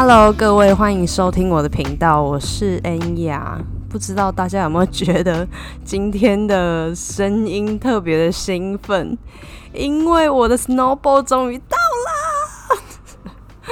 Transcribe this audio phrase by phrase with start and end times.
[0.00, 3.60] Hello，各位，欢迎收听我的频道，我是恩雅。
[3.90, 5.44] 不知道大家有没有觉得
[5.84, 9.18] 今天的声音特别的兴奋？
[9.72, 12.80] 因为我的 Snowball 终于到啦，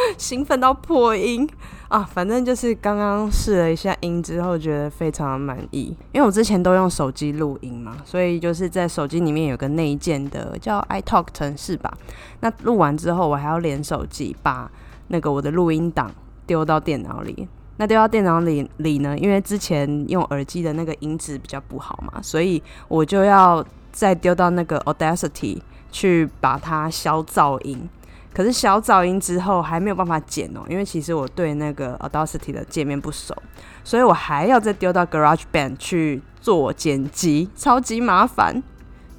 [0.19, 1.49] 兴奋到破音
[1.87, 2.03] 啊！
[2.03, 5.97] 反正就是刚刚试了一下音之后，觉得非常满意。
[6.11, 11.97] 因为我之前都用手机录音嘛，所以就是在手机里面有个内建的叫 iTalk 程式吧。
[12.41, 14.69] 那录完之后，我还要连手机把。
[15.09, 16.11] 那个我的录音档
[16.47, 19.17] 丢到电脑里，那丢到电脑里里呢？
[19.19, 27.89] 因为之前用耳机的那个音质比较不好嘛，所以我就要再丢到那个 Audacity 去把它消噪音。
[28.33, 33.35] 可是消噪音之后还没有办法剪哦，因为其实我对那个 Audacity 的界面不熟，
[33.83, 38.63] 所以我还要再丢到 GarageBand 去做剪辑，超级麻烦。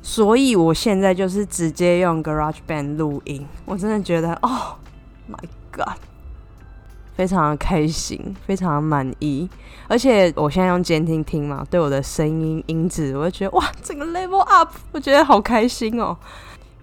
[0.03, 4.75] 所以我现在就是直接用 GarageBand 录音，我真的觉得哦
[5.29, 5.37] ，My。
[7.15, 9.49] 非常的开心，非常满意，
[9.87, 16.15] 而且我现在用监听听嘛，对我的声音音质，我就觉得哇，整个 level up，我觉得好开心哦。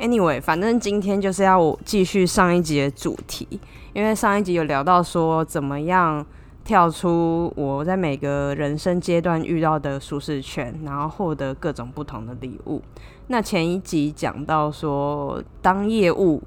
[0.01, 3.47] Anyway，反正今天就是要我继续上一集的主题，
[3.93, 6.27] 因为上一集有聊到说怎么样
[6.65, 12.83] 跳出我在每个人生阶段遇到的舒适圈，然后获得各种不同的礼物。
[13.29, 16.43] 那前一集讲到说当业务。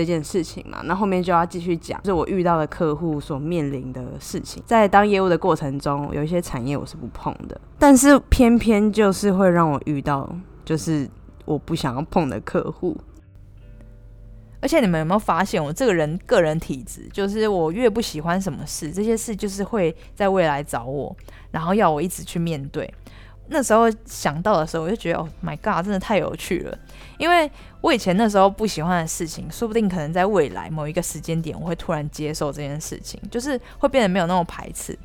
[0.00, 4.62] 这件事情嘛，那后面就要继续讲，是我遇到的客户所面临的事情。
[4.64, 10.34] 在当业务的过程中，有一些产业我是不碰的，但是偏偏就是会让我遇到，
[10.64, 11.06] 就是
[11.44, 12.96] 我不想要碰的客户。
[14.62, 21.14] 而且你们有没有发现，我这个人个人体质，就是我越不喜欢什么事，这些事就是会在未来找我，
[21.50, 22.90] 然后要我一直去面对。
[23.52, 26.78] 那时候想到的时候，我就觉得，哦，My God，真的太有趣了。
[27.18, 27.50] 因为
[27.80, 34.96] 我以前那时候不喜欢的事情，说不定可能在未来某一个时间点，我会突然接受这件事情，就是会变得没有那么排斥。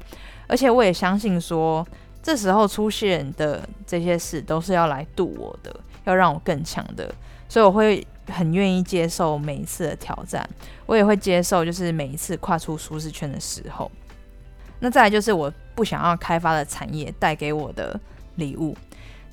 [0.48, 1.86] 而且我也相信说，
[2.22, 7.12] 这时候出现的这些事都是要来渡我的，要让我更强的。
[7.50, 10.48] 所以我会很愿意接受每一次的挑战，
[10.86, 13.92] 我也会接受就是每一次跨出舒适圈的时候。
[14.80, 18.00] 那再来就是我不想要开发的产业带给我的。
[18.36, 18.76] 礼物，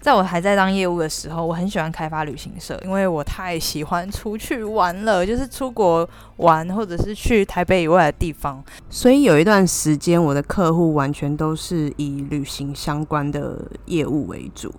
[0.00, 8.62] 在我还在当业务的时候，我很喜欢开发旅行社，因为我太喜欢出去玩了，就是出国玩，或者是去台北以外的地方。
[8.90, 14.72] 所以有一段时间，我的客户完全都是以旅行相关的业务为主。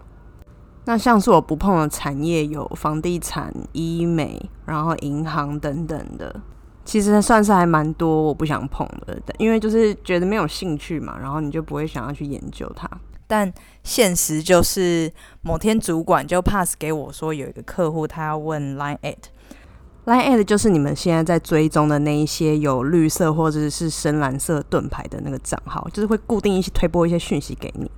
[0.85, 6.35] 那像是我不碰的产业有房地产、医美，然后银行等等的，
[6.83, 12.89] 其实算是还蛮多我不想碰的，因为就是觉得没有兴趣嘛，然后你就不会想要去研究它。
[13.27, 13.51] 但
[13.83, 15.11] 现实就是，
[15.41, 27.89] 某天主管就 pass 给我说，有一个客户他要问 Line at，Line at 就是你们现在在追踪的那一些有绿色或者是深蓝色盾牌的那个账号，就是会固定一些推播一些讯息给你。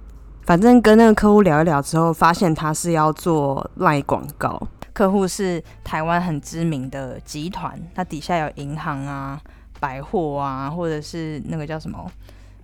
[0.44, 9.42] 反正跟那个客户聊一聊之后，发现他是要做 Line 广告，客户是台湾很知名的集团，它底下有银行啊、
[9.80, 12.10] 百货啊，或者是那个叫什么？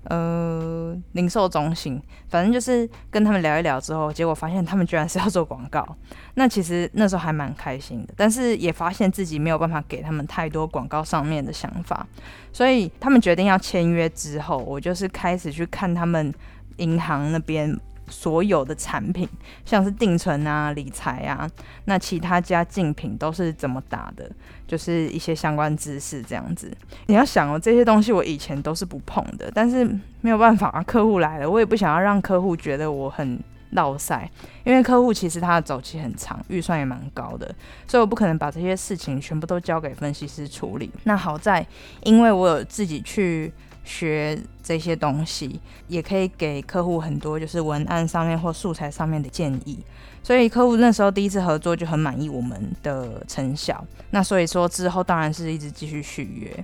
[0.05, 5.87] 呃，零售中心，反正就是跟他们聊一聊之后，结果发现他们居然是要做广告。
[6.33, 12.05] 那其实那时候还蛮开心的，但是也发现自己没有办法给他们太多广告上面的想法，
[12.51, 16.33] 所以他们决定要签约之后，我就是开始去看他们
[16.77, 17.79] 银行那边。
[18.11, 19.27] 所有的产品，
[19.65, 21.49] 像是定存啊、理财啊，
[21.85, 24.29] 那其他家竞品都是怎么打的？
[24.67, 26.71] 就是一些相关知识这样子。
[27.07, 29.83] 你要想哦，这些东西我以前都是不碰的，但是
[30.21, 33.39] 没有办法啊，客户来了，我也不想要让客户觉得我很
[33.71, 34.29] 落塞，
[34.63, 37.53] 因为客户其实他的周期很长，预算也蛮高的，
[37.87, 40.91] 所以我不可能把这些事情全部都交给分析师处理。
[41.05, 41.65] 那好在，
[42.03, 43.51] 因为我有自己去。
[43.83, 49.79] 学这些东西也可以给客户很多就是文案上面或素材上面的建议，
[50.23, 53.83] 所以客户那时候第一次合作就很满意我们的成效。
[54.11, 56.63] 那所以说之后当然是一直继续续约，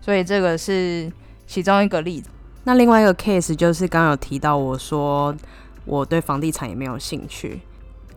[0.00, 1.12] 所以这个是
[1.46, 2.30] 其中一个例子。
[2.64, 5.34] 那另外一个 case 就是刚有提到我说
[5.84, 7.60] 我对房地产也没有兴趣，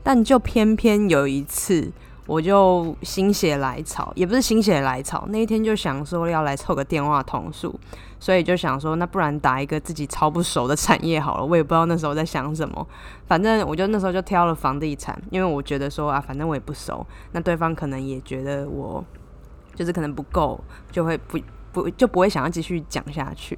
[0.01, 1.91] 但就偏偏有一次。
[2.27, 7.74] 我就心血来潮，也不是心血来潮，那一天就想说要来凑个电话通数，
[8.19, 11.45] 所以就想说，那不然打一个自己超不熟的产业好了。
[11.45, 12.85] 我也不知道那时候在想什么，
[13.27, 19.01] 反正我就那时候就挑了房地产，因为我觉得说啊，反正我也不熟，那对方可能也觉得我
[19.73, 20.59] 就是可能不够，
[20.91, 21.39] 就会不
[21.71, 23.57] 不就不会想要继续讲下去。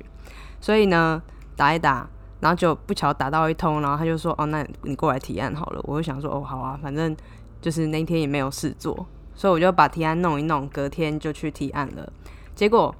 [0.61, 1.19] 所以呢，
[1.55, 2.07] 打一打，
[2.39, 5.81] 然后就不巧打到一通，然后他就说，哦，那你过来提案好了。
[5.85, 7.17] 我就想说，哦，好啊，反正。
[7.61, 12.11] 就是那天也没有事做，所以我就把提案弄一弄，隔天就去提案了。
[12.55, 12.93] 结果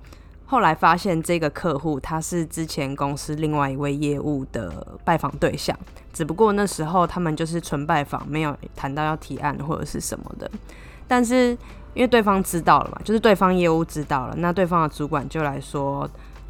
[0.46, 5.78] 后来发现这个客户他是之前公司另外一位业务的拜访对象，
[6.12, 10.50] 只不过那时候他们就是纯拜访，没有谈到要提案或者是什么的。
[11.08, 11.58] 但是
[11.94, 16.10] 因为对方知道了嘛，就是对方业务知道了，那对方的主管就来说，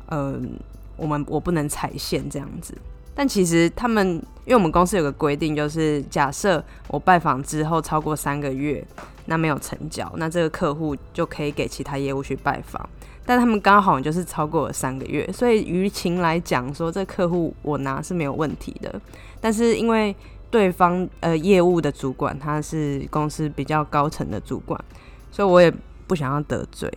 [0.10, 0.58] 嗯，
[0.96, 2.78] 我们我不能踩线这样子。
[3.14, 4.08] 但其实他们，
[4.46, 8.86] 因为我们公司有个规定，就是假设我拜访之后超过三个月，
[9.26, 12.88] 那没有成交，那这个客户就可以给其他业务去拜访。
[13.26, 19.00] 但他们刚好就是超过了三个月，所以于情来讲，说这客户我拿是没有问题的。
[19.40, 20.16] 但是因为
[20.50, 24.84] 对方呃业务的主管他是公司比较高层的主管，
[25.32, 25.72] 所以我也
[26.08, 26.92] 不想要得罪，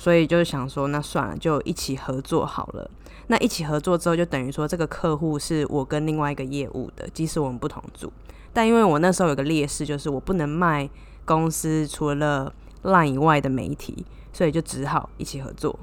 [0.00, 2.90] 所以就是想说，那算了，就一起合作好了。
[3.26, 8.10] 那一起合作之后，就等于说这个客户是我跟另外一个业务的，即使我们不同组，
[8.54, 10.88] 但因为我那时候有个劣势，就是我不能卖
[11.26, 12.50] 公司除了
[12.84, 15.78] LINE 以外的媒体，所以就只好一起合作。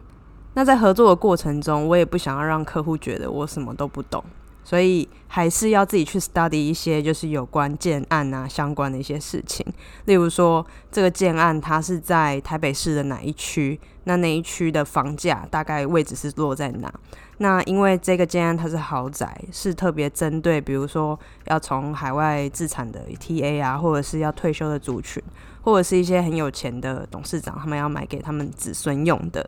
[0.56, 4.24] 那在合作的过程中，我也不想要让客户觉得我什么都不懂。
[4.64, 9.66] 所以还是要自己去 study 一些就是有关建案啊相关的一些事情，
[10.04, 16.92] 例如说这个建案它是在台北市的哪一区，那那一区的房价大概位置是落在哪？
[17.40, 25.22] 那因为这个建案它是豪宅，是特别针对比如说要从海外自产的 TA 啊，或者是要退休的族群，
[25.62, 29.48] 或者是一些很有钱的董事长，他们要买给他们子孙用的。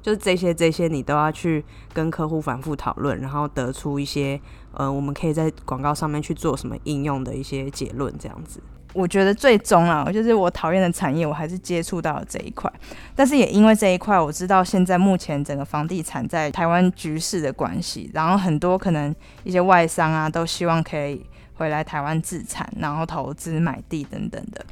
[0.00, 1.62] 就是这些这些你都要去
[1.92, 4.40] 跟客户反复讨论，然后得出一些
[4.72, 8.62] 呃，我们可以在广告上面去做什么应用的一些结论，这样子。
[8.92, 12.72] 我觉得最终啊，就是我讨厌的产业，我还是接触到了这一块。
[13.14, 19.14] 但是也因为这一块，我知道现在目前整个房地产在台湾局势的关系，然后很多可能
[19.44, 21.24] 一些外商啊，都希望可以
[21.54, 24.64] 回来台湾自产，然后投资买地等等的。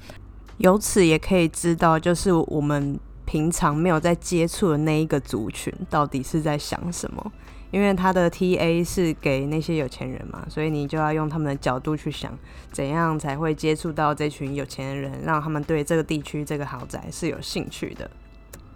[0.59, 2.99] 由此也可以知道，就是我们。
[3.29, 7.33] 平常没有在接触的那一个族群，到底是在想什么？
[7.71, 12.33] 因为他的 TA 是给那些有钱人嘛，所以你就要用他们的角度去想，
[12.73, 18.11] 怎样才会接触到这群有钱人，让他们对这个地区这个豪宅是有兴趣的。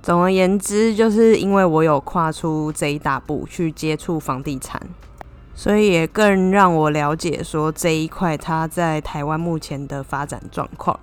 [0.02, 4.80] 总而言之，就是因为我有跨出这一大步去接触房地产，
[5.54, 10.98] 所以也更让我了解说这一块它在台湾目前的发展状况。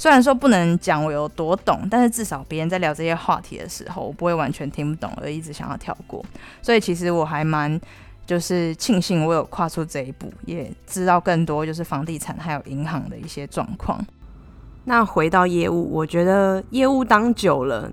[0.00, 6.24] 虽然说不能讲我有多懂，但是至少别人在聊这些话题的时候，我不会完全听不懂而一直想要跳过。
[6.62, 7.78] 所以其实我还蛮
[8.24, 14.02] 就是庆幸我有跨出这一步，也知道更多就是房地产还有银行的一些状况。
[14.84, 17.92] 那回到业务，我觉得业务当久了，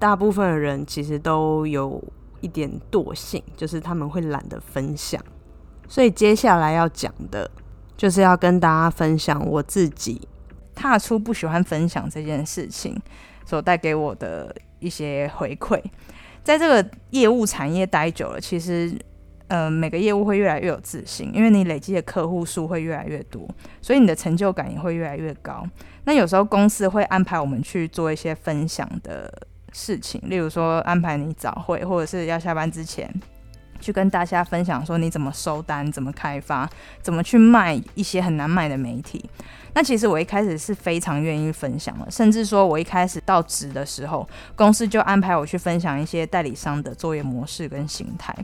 [0.00, 2.02] 大部分的人其实都有
[2.40, 5.22] 一点惰性，就是他们会懒得分享。
[5.86, 7.48] 所以接下来要讲的
[7.96, 10.20] 就是要跟大家分享我自己。
[10.74, 13.00] 踏出不喜欢分享这件事情
[13.46, 15.80] 所带给我的一些回馈，
[16.42, 18.94] 在这个业务产业待久了，其实
[19.48, 23.48] 呃每个业务会越来越有自信，因为你累积的客户数会越来越多，
[23.80, 25.66] 所以你的成就感也会越来越高。
[26.04, 29.32] 那有时候公司会安排我们去做一些分享的
[29.72, 33.10] 事情，例如说安排你早会，或者是要下班之前。
[33.84, 36.68] 去跟大家分享说你怎么收单、怎么开发、
[37.02, 39.22] 怎么去卖一些很难卖的媒体。
[39.74, 44.26] 那其实我一开始是非常愿意分享的，甚至说我一开始到职的时候，
[44.56, 48.34] 公司就安排我去分享一些代理商的作业模式跟形态。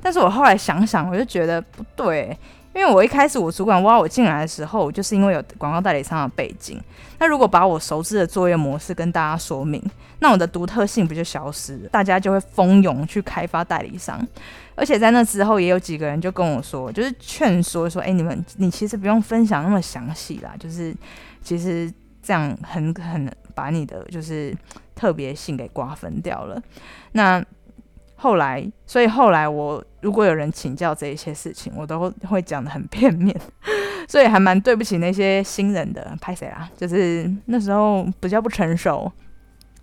[0.00, 2.36] 但是我后来想想，我就觉得不对。
[2.78, 6.80] 因为我一开始我主管挖我进来的时候，就是因为有广告代理商的背景。
[7.18, 9.82] 那如果把我熟知的作业模式跟大家说明，
[10.20, 11.88] 那我的独特性不就消失了？
[11.88, 14.24] 大家就会蜂拥去开发代理商。
[14.76, 20.94] 而且在那之后，也有几个人就跟我说，就是劝说说：“哎，你们你其实不用分享那么详细啦，就是
[21.42, 21.92] 其实
[22.22, 24.56] 这样很很把你的就是
[24.94, 26.62] 特别性给瓜分掉了。”
[27.10, 27.44] 那
[28.20, 33.34] 后来，所以后来我如果有人请教这一些事情，我都会讲的很片面，
[34.08, 36.16] 所以还蛮对不起那些新人的。
[36.20, 36.68] 拍谁啦？
[36.76, 39.10] 就是那时候比较不成熟。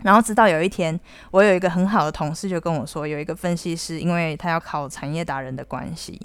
[0.03, 0.99] 然后直到有一天，
[1.31, 6.19] 我有一个很好的同事就跟我说，有一个分析师，因为他要考产业达人的关系，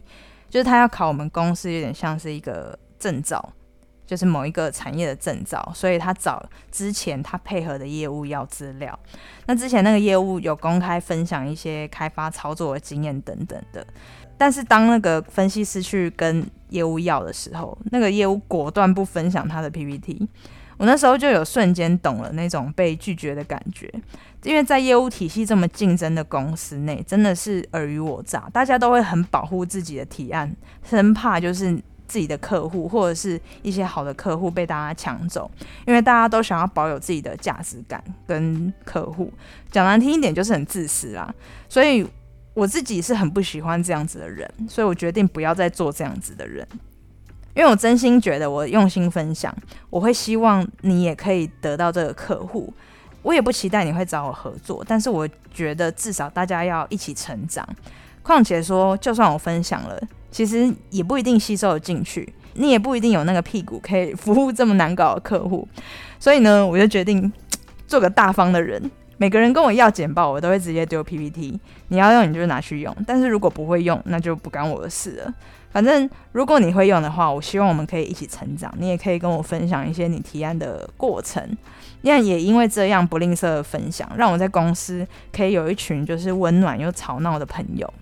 [0.48, 3.52] 就是他要考我们公司有点像是一个证照。
[4.10, 8.98] 就是某一个产业的证照，所以他找之前他配合的业务要资料。
[9.46, 13.86] 那之前那个业务有公开分享一些开发操作的经验等等的，
[14.36, 20.28] 但是当那个分析师去跟业务要的时候，那个业务果断不分享他的 PPT。
[20.76, 23.88] 我那时候就有瞬间懂了那种被拒绝的感觉，
[24.42, 30.52] 因为在业务体系这么竞争的公司内，真的是尔虞我诈，大家都会很保护自己的提案，
[30.82, 31.80] 生怕就是。
[32.10, 35.48] 自己的客户或者是一些好的客户被大家抢走，
[35.86, 39.32] 因为大家都想要保有自己的价值感跟客户。
[39.70, 41.32] 讲难听一点，就是很自私啦。
[41.68, 42.04] 所以
[42.52, 46.66] 我自己是很不喜欢这样子的人，所以我决定不要再做这样子的人。
[47.54, 49.54] 因为我真心觉得我用心分享，
[49.88, 52.72] 我会希望你也可以得到这个客户。
[53.22, 57.68] 我也不期待你会找我合作，但是我觉得至少大家要一起成长。
[58.22, 65.66] 况且说，就算我分享了，其实也不一定吸收的进去，你也不一定有那个屁股可以服务这么难搞的客户。
[66.18, 67.32] 所以呢，我就决定
[67.86, 68.90] 做个大方的人。
[69.16, 71.60] 每个人跟我要简报，我都会直接丢 PPT。
[71.88, 75.34] 你要用，你就拿去用；但是如果不会用，那就不干我的事了。
[75.70, 78.72] 反正如果你会用的话，我希望我们可以一起成长。
[78.78, 81.46] 你也可以跟我分享一些你提案的过程。
[82.00, 87.92] 那也因为这样不吝啬分享，让我在公司可以有一群就是温暖又吵闹的朋友。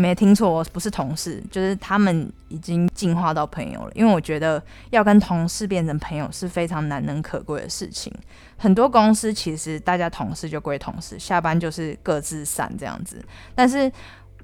[0.00, 3.90] 没听错，不是同事，就是他们已经进化到朋友了。
[3.96, 8.12] 因为我觉得要跟同事变成朋友是非常难能可贵的事情。
[8.56, 13.20] 很多公司其实大家同事就归同事，下班就是各自散这样子。
[13.56, 13.90] 但是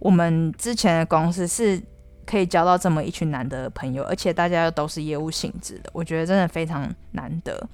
[0.00, 1.80] 我们之前的公司是
[2.26, 7.64] 可以交到这么一群难得的朋友，而且大家又都是业务性质的，我觉得真的非常难得。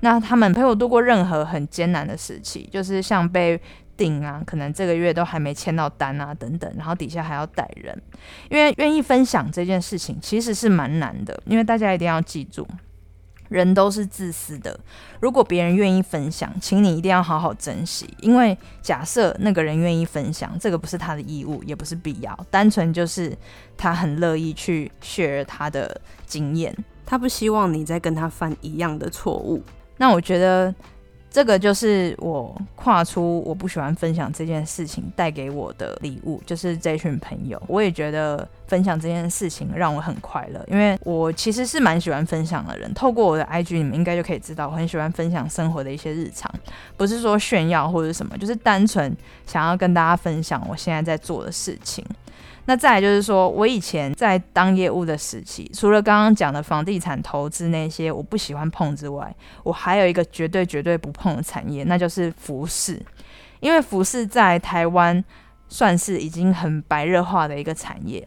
[0.00, 3.58] 那他们陪我度过任何很艰难的时期，就是像被。
[4.00, 7.94] 定啊，可能这个月都还没签到单啊，等等，然后底下还要带人，
[8.48, 12.66] 因为愿意分享这件事情其实是蛮难的，因为大家一定要记住，
[13.50, 14.80] 人都是自私的。
[15.20, 23.36] 如果别人愿意分享，请你一定要好好珍惜，因为假设那个人愿意分享，这个不是他的义务，也不是必要，单纯就是
[23.76, 29.62] 他很乐意去 share 他的经验，他不希望你再跟他犯一样的错误。
[29.98, 30.74] 那我觉得。
[31.30, 37.62] 这个就是我跨出我不喜欢分享这件事情带给我的礼物，就是这群朋友。
[37.68, 42.92] 我也觉得分享这件事情让我很快乐，因为我其实是蛮喜欢分享的人。
[42.94, 46.52] 透过我的 IG，你们应该就可以知道，我很喜欢分享生活的一些日常，
[46.96, 52.04] 不是说炫耀或者什么，就是单纯想要跟大家分享我现在在做的事情。
[52.70, 59.34] 那再来就是说，我以前在当业务的时期，除了刚刚讲的房地产投资那些我不喜欢碰之外，
[59.64, 63.02] 我还有一个绝对绝对不碰的产业，那就是服饰。
[63.58, 65.24] 因为服饰在台湾
[65.70, 68.22] 算是已经很白热化的一个产业。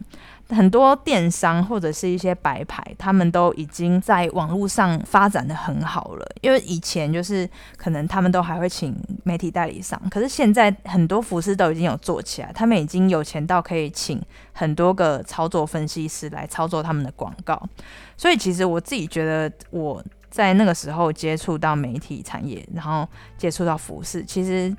[0.50, 6.26] 很多电商或者是一些白牌，他们都已经在网络上发展的很好了。
[6.42, 7.48] 因为以前就是
[7.78, 14.20] 可能他们都还会请媒体代理商，可是现在很多服饰都已经有做起来，他们已经有钱到可以请
[14.52, 17.60] 很多个操作分析师来操作他们的广告。
[18.14, 23.08] 所以其实我自己觉得我在那个时候接触到媒体产业，然后
[23.38, 24.76] 接触到服饰，其实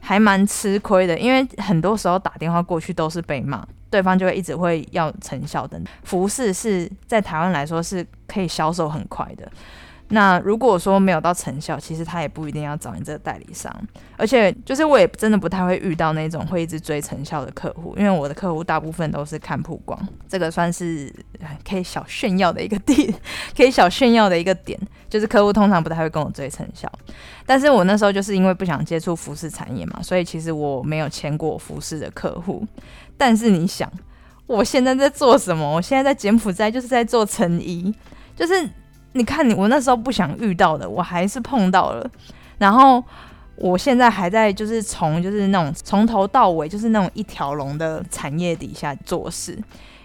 [0.00, 3.66] 还蛮吃亏的，因为很多时候打电话过去都是被骂。
[3.88, 9.50] 对方就会一直会要成效的服饰是在台湾来说是可以销售很快的。
[10.08, 13.74] 那如果说没有到成效，其实他也不一定要找你这个代理商。
[14.16, 19.98] 而且就是我也真的不太会遇到那种会一直追成效的客户，因为我的客户大部分都是看曝光，
[20.28, 21.12] 这个算是
[21.68, 23.12] 可以小炫耀的一个点，
[23.56, 24.78] 可以小炫耀的一个点，
[25.10, 26.90] 就是客户通常不太会跟我追成效。
[27.44, 32.64] 但是我那时候就是因为不想接触服饰产业嘛，所以其实我没有签过服饰的客户。
[33.16, 33.90] 但是你想，
[34.46, 35.68] 我现在在做什么？
[35.74, 37.92] 我现在在柬埔寨，就是在做成衣。
[38.36, 38.68] 就是
[39.16, 42.10] 你看，你我那时候不想遇到的，我还是碰到了。
[42.58, 43.02] 然后
[43.56, 49.58] 我现在还在，就是从就是那种从头到尾，就是那种一条龙的产业底下做事。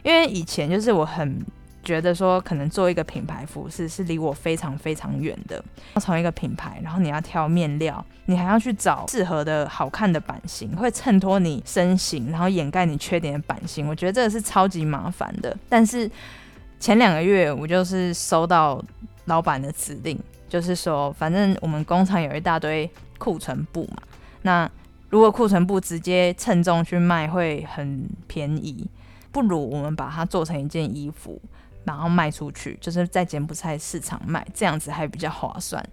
[0.03, 1.46] 因为以前就是我很。
[1.84, 5.56] 觉得说可能做一个品牌服饰是离我非常非常远的。
[5.96, 13.88] 要从一个品牌，然后你要挑面料，你还要去找适合的好看的版型，会衬托你身形，然后掩盖你缺点的版型。
[13.88, 15.58] 我觉得这个是超级麻烦的。
[15.68, 16.08] 但是
[16.81, 18.83] 前两个月我就是收到
[19.25, 20.19] 老板的指令，
[20.50, 24.01] 就是说反正我们工厂有一大堆库存布嘛，
[24.41, 24.69] 那
[25.09, 28.89] 如果库存布直接称重去卖会很便宜，
[29.31, 31.39] 不如我们把它做成一件衣服。
[31.83, 35.83] 然后卖出去，就是在柬埔寨市场卖，这样子还比较划算。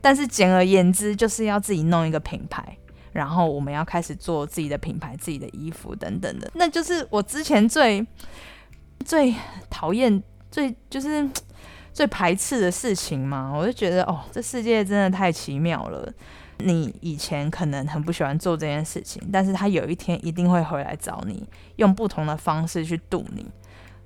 [0.00, 2.78] 但是简而言之，就是要自己弄一个品牌，
[3.10, 6.48] 然后我们要开始做自己的品牌、自己的衣服等等的。
[6.54, 8.06] 那就是我之前最
[9.04, 9.34] 最
[9.68, 10.22] 讨厌、
[10.52, 11.28] 最就是
[11.92, 13.52] 最排斥的事情嘛。
[13.52, 16.08] 我就觉得，哦，这世界真的太奇妙了。
[16.58, 21.44] 你以前可能很不喜欢做这件事情，但是他有一天一定会回来找你，
[21.76, 23.44] 用不同的方式去渡你。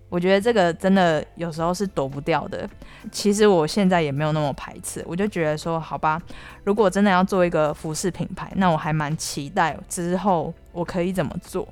[0.08, 2.66] 我觉得这个真的有时候是躲不掉的。
[3.10, 6.22] 其实我现在也没有那么排斥，我就觉得说，好吧，
[6.64, 11.68] 如果真的要做一个服饰品牌，那我还蛮期待之后我可以怎么做。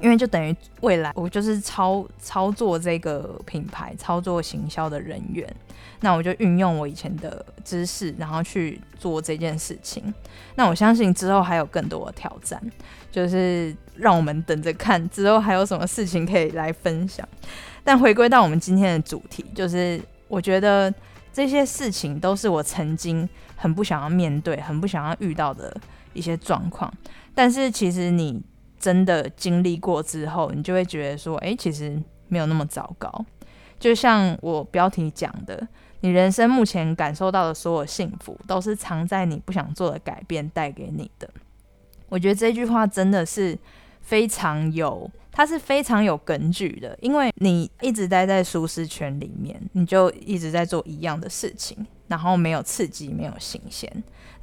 [0.00, 5.48] 因为就等于未来我就是操操作这个品牌、操作行销的人员，
[6.00, 10.12] 那我就运用我以前的知识，然后去做这件事情。
[10.56, 12.60] 那我相信之后还有更多的挑战，
[13.10, 17.26] 就是让我们等着看之后还有什么事情可以来分享。
[17.82, 20.92] 但回归到我们今天的主题，就是我觉得
[21.32, 25.74] 这些事情都是我曾经很不想要面对、很不想要遇到的
[26.12, 26.92] 一些状况。
[27.34, 28.40] 但是其实你
[28.84, 31.98] 真的经历过之后，你就会觉得说，哎，其实
[32.28, 33.10] 没有那么糟糕。
[33.80, 35.66] 就像我标题讲的，
[36.00, 41.26] 你人生目前感受到的所有幸福，都是藏在你不想做的改变带给你的。
[42.10, 43.58] 我觉得这句话真的是
[44.02, 45.10] 非常有。
[45.36, 53.90] 它是非常有根据的，因为你一直待在舒适圈里面，你就一直在做一样的事情，然后没有刺激，没有新鲜。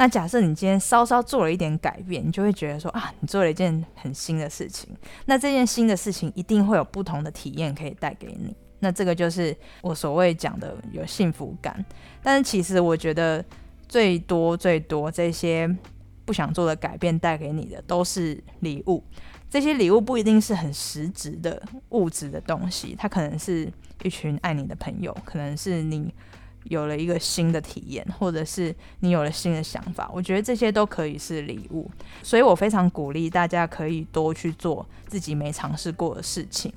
[0.02, 4.90] 那假设你今天稍稍做了一点改变，你就会觉得说啊，你做了一件很新的事情。
[5.26, 8.52] 那这件新的事情一定会有不同的体验可以带给你。
[8.80, 11.86] 那这个就是我所谓讲的有幸福感。
[12.24, 13.46] 但是其实我觉得
[13.88, 15.70] 最多最多这些
[16.26, 19.04] 不想做的改变带给你的都是礼物。
[19.52, 26.12] 这些礼物不一定是很实质的物质的东西，它可能是一群爱你的朋友，可能是你
[26.66, 30.10] 有了一个新的体验，或者是你有了新的想法。
[30.14, 31.90] 我觉得这些都可以是礼物，
[32.24, 36.72] 所以我非常鼓励大家可以多去做自己没尝试过的事情。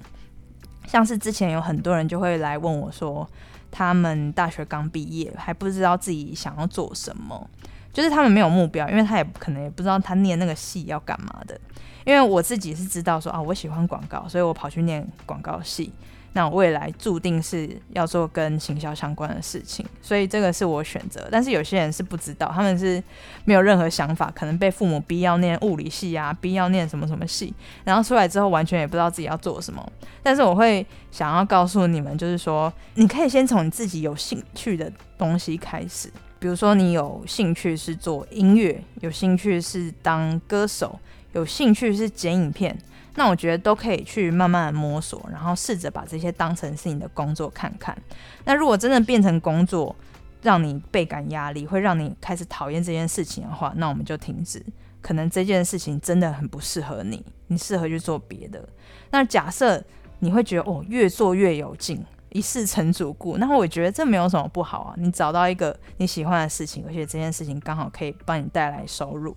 [0.87, 3.29] 像是之前有很多人就会来问我说，
[3.71, 7.49] 他们大学刚毕业，还不知道自己想要做什么，
[7.93, 11.59] 就是他们没有目标，因为他也可能也不知道他念那个系要干嘛的。
[12.05, 15.91] 因为我自己是知道说啊，我喜欢广告，所以我跑去念广告系。
[16.35, 21.27] 那我未来注定是要做跟行销相关的事情，所以这个是我选择。
[21.31, 23.03] 但是有些人是不知道，他们是
[23.45, 29.93] 没有任何想法，可能被父母逼要念物理系啊，逼要念什么什么系，然后出来之后完全也不知道自己要做什么。
[30.23, 40.99] 但是我会想要告诉你们，就是说你可以先从你自己有兴趣的东西开始，比如说你有兴趣是做音乐，有兴趣是当歌手。
[41.33, 42.79] 有兴趣是剪影片，
[43.15, 47.97] 那我觉得都可以去慢慢摸索，然后试着把这些当成是你的工作看看。
[48.45, 49.95] 那如果真的变成工作，
[50.43, 54.65] 让你倍感压力，会让你开始讨厌这件事情的话，那我们就停止。
[55.01, 58.67] 可能这件事情真的很不适合你，你适合去做别的。
[59.11, 59.83] 那假设
[60.19, 64.95] 你会觉得哦，越做越有劲，一世成主顾，那我觉得这没有什么不好啊。
[64.97, 69.37] 你找到一个你喜欢的事情，而且这件事情刚好可以帮你带来收入。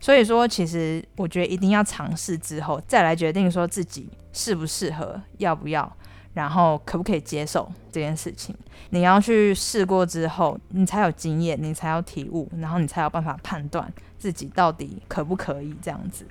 [0.00, 5.90] 所以说，其实我觉得一定要尝试之后，再来决定说自己适不适合，要不要，
[6.34, 8.54] 然后可不可以接受这件事情。
[8.90, 16.24] 你要去试过之后，你才有经验，你才有体悟，然后你才有办法判断自己到底可不可以这样子。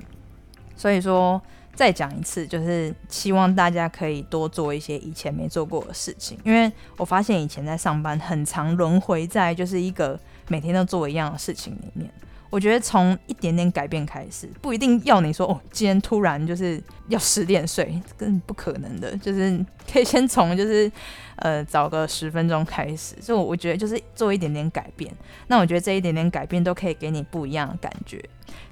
[0.76, 1.42] 所以说，
[1.76, 12.10] 再讲一次，就是希望大家可以多做一些以前没做过的事情，因为我发现以前在上班很常轮回在就是一个每天都做一样的事情里面。
[12.50, 19.16] 我觉得从一点点改变开始，不一定要你说哦，今天突然就是要十点睡，根本不可能的。
[19.18, 20.92] 就是可以先从就是
[21.38, 25.14] 呃早个十分钟开始，就我觉得就是做一点点改变。
[25.48, 28.24] 那我觉得这一点点改变都可以给你不一样的感觉。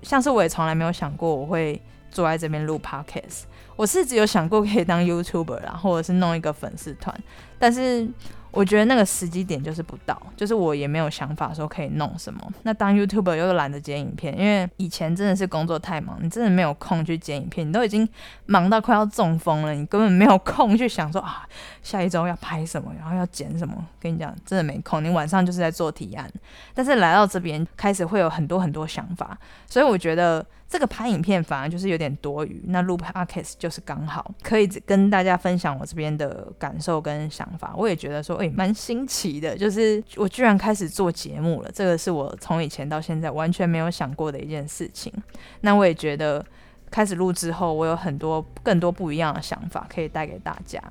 [0.01, 3.43] 像是我也从来没有想过我会坐在这边录 podcast，
[3.75, 7.13] 我是只有想过可以当 YouTuber 啦，或者是弄一个粉丝团，
[7.59, 8.07] 但是。
[8.55, 12.41] 我觉得那个时机点就是不到，就是我也没有想法说可以弄什么。
[12.63, 18.07] 那当 YouTuber 又懒得剪影片，因为以前真的是工作太忙，你真的没有空去剪影片，你都已经
[18.45, 21.45] 忙到快要中风了，你根本没有空去想说啊，
[21.83, 23.75] 下一周要拍什么，然后要剪什么。
[23.99, 26.31] 跟你讲，真的没空，你晚上就是在做提案。
[26.73, 29.37] 但是来到这边，开始会有很多很多想法，
[29.67, 30.45] 所以我觉得。
[30.67, 37.73] 这个拍影片反而就是有点多余，那录 podcast 就是刚好可以跟大家分享我这边的感受跟想法。
[37.77, 45.13] 我也觉得说，哎，蛮新奇的，就是我居然开始做节目了，这个是我从以前到现在完全没有想过的一件事情。
[45.61, 46.43] 那我也觉得
[46.89, 50.81] 开始录之后，我有很多更多不一样的想法可以带给大家。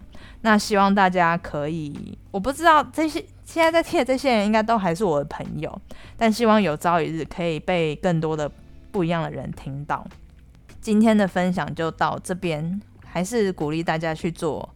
[0.42, 5.80] 那希望大家可以，我不知道这些现在在听的这些人应该都还是我的朋友，
[6.16, 8.48] 但希望有朝一日可以被更多的。
[8.94, 10.06] 不一样的人听到，
[10.80, 14.72] 今天的分享就到这边，还是鼓励大家去做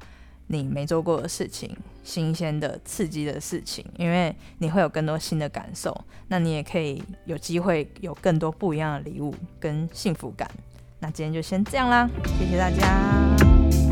[0.48, 1.70] 你没做过的事情，
[2.02, 10.50] 新鲜的、刺激的事情，因为你会有更多新的感受，那你也可以有机会有更多不一样的礼物跟幸福感。
[10.98, 13.87] 那今天就先这样啦，谢谢大家。